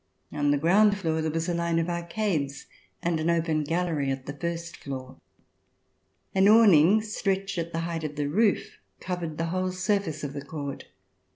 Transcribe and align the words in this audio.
On 0.31 0.49
the 0.49 0.57
ground 0.57 0.97
floor 0.97 1.21
there 1.21 1.29
was 1.29 1.47
a 1.47 1.53
line 1.53 1.77
of 1.77 1.87
arcades 1.87 2.65
and 3.03 3.19
an 3.19 3.29
open 3.29 3.63
gallery 3.63 4.09
at 4.09 4.25
the 4.25 4.33
first 4.33 4.77
floor. 4.77 5.17
An 6.33 6.47
awning 6.47 7.03
stretched 7.03 7.59
at 7.59 7.71
the 7.71 7.81
height 7.81 8.03
of 8.03 8.15
the 8.15 8.25
roof 8.27 8.79
covered 8.99 9.37
the 9.37 9.45
whole 9.53 9.71
surface 9.71 10.23
of 10.23 10.33
the 10.33 10.41
court. 10.43 10.85